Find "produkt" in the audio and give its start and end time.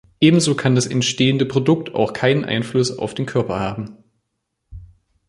1.45-1.93